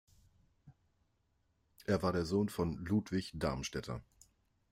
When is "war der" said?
2.01-2.25